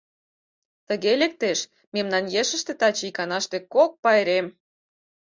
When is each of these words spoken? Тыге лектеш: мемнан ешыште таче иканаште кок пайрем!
Тыге 0.87 1.11
лектеш: 1.21 1.59
мемнан 1.93 2.25
ешыште 2.41 2.73
таче 2.79 3.03
иканаште 3.09 3.57
кок 3.73 3.91
пайрем! 4.03 4.45